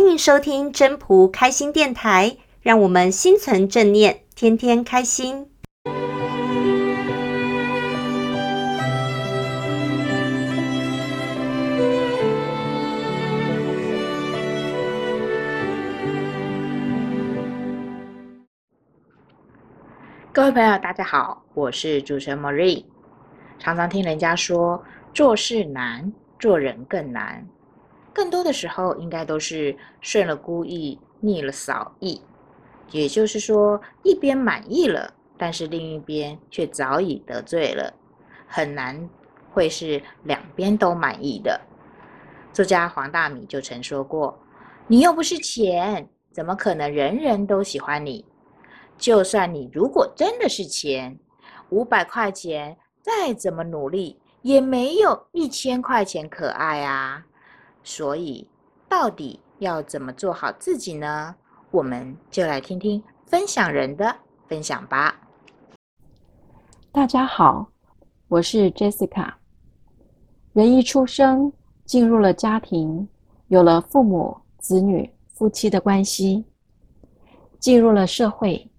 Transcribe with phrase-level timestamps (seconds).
[0.00, 5.46] 欢迎收听真仆开心电台，让我们心存正念，天天开心。
[20.32, 22.86] 各位朋友，大家好，我是主持人 Marie。
[23.58, 24.82] 常常听人家说，
[25.12, 27.46] 做事难，做人更难。
[28.20, 32.20] 更多的时候，应该都是顺了孤意，逆了扫意。
[32.90, 37.90] 也就是说，一边满意了，但是另一边却早已得罪了，
[38.46, 39.08] 很难
[39.50, 41.58] 会是两边都满意的。
[42.52, 44.38] 作家黄大米就曾说过
[44.86, 48.22] ：“你又不是钱，怎么可能人人都喜欢你？
[48.98, 51.18] 就算你如果真的是钱，
[51.70, 57.24] 五百块钱。”再怎么努力，也没有一千块钱可爱啊！
[57.82, 58.46] 所以，
[58.88, 61.34] 到底要怎么做好自己呢？
[61.70, 64.14] 我们就来听听分享人的
[64.46, 65.20] 分享吧。
[66.92, 67.70] 大家好，
[68.28, 69.32] 我是 Jessica。
[70.52, 71.52] 人一出生，
[71.84, 73.08] 进入了家庭，
[73.48, 76.44] 有了父母、子女、夫妻的关系；
[77.58, 78.70] 进入了社会，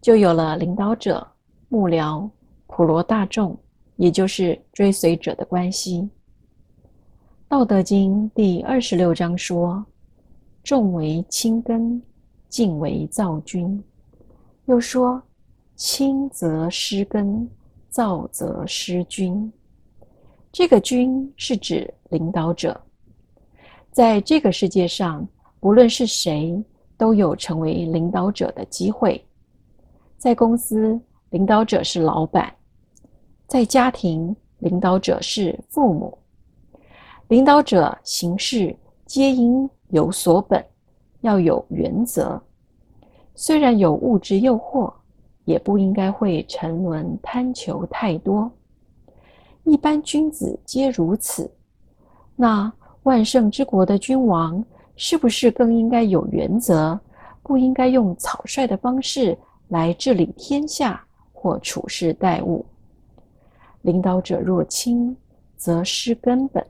[0.00, 1.26] 就有了领导者、
[1.68, 2.28] 幕僚、
[2.66, 3.58] 普罗大众。
[3.96, 6.00] 也就是追随者的关系。
[7.52, 9.84] 《道德经》第二十六章说
[10.64, 12.02] ：“重为轻根，
[12.48, 13.78] 静为躁君。”
[14.64, 15.22] 又说
[15.76, 17.46] ：“轻则失根，
[17.90, 19.52] 躁则失君。”
[20.50, 22.80] 这个“君”是指领导者。
[23.90, 25.28] 在这个世界上，
[25.60, 26.58] 不论是谁，
[26.96, 29.22] 都有成为领导者的机会。
[30.16, 32.50] 在公司，领导者是老板。
[33.46, 36.16] 在家庭，领导者是父母。
[37.32, 40.62] 领导者行事皆应有所本，
[41.22, 42.38] 要有原则。
[43.34, 44.92] 虽然有物质诱惑，
[45.46, 48.52] 也不应该会沉沦贪求太多。
[49.64, 51.50] 一般君子皆如此。
[52.36, 52.70] 那
[53.04, 54.62] 万圣之国的君王，
[54.96, 57.00] 是不是更应该有原则？
[57.42, 59.34] 不应该用草率的方式
[59.68, 61.02] 来治理天下
[61.32, 62.62] 或处事待物？
[63.80, 65.16] 领导者若轻，
[65.56, 66.62] 则失根本；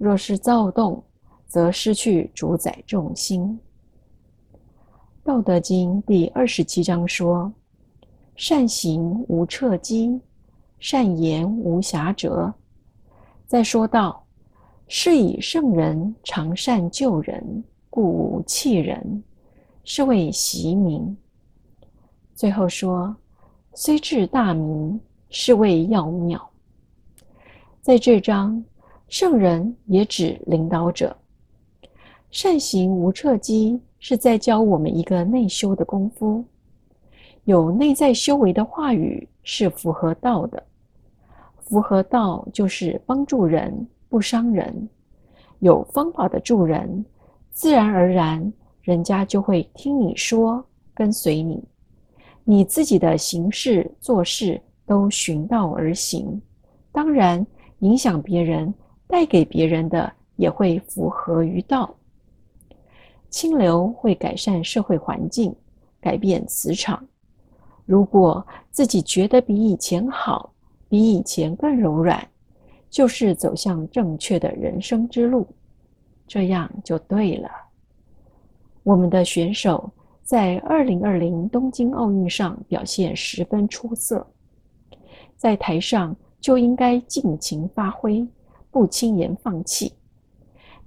[0.00, 1.04] 若是躁动，
[1.46, 3.60] 则失去主宰重心。
[5.22, 7.52] 《道德经》第二十七章说
[8.34, 10.18] ：“善行无掣迹，
[10.78, 12.50] 善言无瑕谪。”
[13.46, 14.24] 再说道
[14.88, 19.22] ：“是以圣人常善救人，故无弃人，
[19.84, 21.14] 是谓袭民。”
[22.34, 23.14] 最后说
[23.76, 24.98] ：“虽智大明。”
[25.32, 26.50] 是谓要妙。
[27.82, 28.64] 在这章，
[29.10, 31.14] 圣人也指领导者。
[32.30, 36.44] 善行无掣迹，是在教我们一个内修的功夫。
[37.42, 40.62] 有内在修为的话语是符合道的。
[41.58, 44.88] 符合道就是帮助人，不伤人。
[45.58, 47.04] 有方法的助人，
[47.50, 51.60] 自然而然，人家就会听你说，跟随你。
[52.44, 54.60] 你自己的行事做事。
[54.86, 56.42] 都循道而行，
[56.90, 57.46] 当然
[57.78, 58.74] 影响别人，
[59.10, 61.94] 带给别人的也会符合于道。
[63.28, 65.54] 清流会改善社会环境，
[66.00, 67.04] 改变磁场。
[67.84, 70.52] 如果自己觉得比以前好，
[70.88, 72.26] 比以前更柔软，
[72.88, 75.46] 就是走向正确的人生之路，
[76.26, 77.48] 这样就对了。
[78.82, 79.90] 我们的选手
[80.22, 84.26] 在二零二零东京奥运上表现十分出色。
[85.36, 88.26] 在台上就应该尽情发挥，
[88.70, 89.92] 不轻言放弃。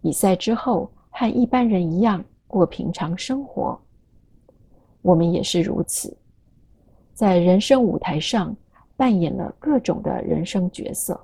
[0.00, 3.80] 比赛之后和一般人一样过平常生活。
[5.00, 6.16] 我们也是如此，
[7.12, 8.54] 在人生舞台上
[8.96, 11.20] 扮演了各种的人生角色，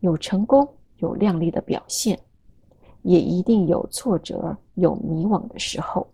[0.00, 0.66] 有成功
[0.96, 2.18] 有亮丽的表现，
[3.02, 6.06] 也一定有挫折有迷惘的时候。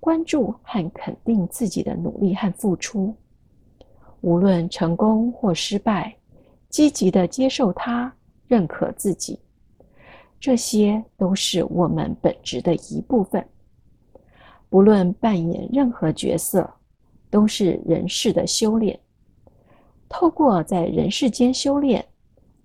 [0.00, 3.14] 关注和肯定自己的努力和付出。
[4.20, 6.14] 无论成功或失败，
[6.68, 8.14] 积极的接受它，
[8.46, 9.38] 认可自己，
[10.38, 13.46] 这些都是我们本质的一部分。
[14.68, 16.68] 不论扮演任何角色，
[17.30, 18.98] 都是人世的修炼。
[20.08, 22.04] 透过在人世间修炼，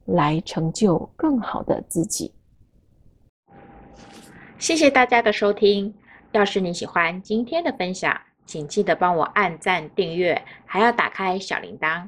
[0.05, 2.33] 来成就更好的自己。
[4.57, 5.93] 谢谢大家的收听。
[6.31, 8.15] 要是你喜欢今天的分享，
[8.45, 12.07] 请记得帮我按赞、订阅，还要打开小铃铛。